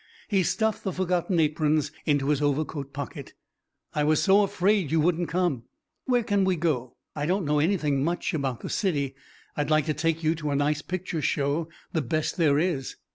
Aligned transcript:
He 0.29 0.41
stuffed 0.41 0.83
the 0.83 0.91
forgotten 0.91 1.39
aprons 1.39 1.91
into 2.07 2.29
his 2.29 2.41
overcoat 2.41 2.91
pocket. 2.91 3.35
"I 3.93 4.03
was 4.03 4.19
so 4.19 4.41
afraid 4.41 4.89
you 4.89 4.99
wouldn't 4.99 5.29
come. 5.29 5.65
Where 6.05 6.23
can 6.23 6.43
we 6.43 6.55
go? 6.55 6.95
I 7.15 7.27
don't 7.27 7.45
know 7.45 7.59
anything 7.59 8.03
much 8.03 8.33
about 8.33 8.61
the 8.61 8.69
city. 8.71 9.13
I'd 9.55 9.69
like 9.69 9.85
to 9.85 9.93
take 9.93 10.23
you 10.23 10.33
to 10.33 10.49
a 10.49 10.55
nice 10.55 10.81
picture 10.81 11.21
show, 11.21 11.69
the 11.93 12.01
best 12.01 12.37
there 12.37 12.57
is." 12.57 12.95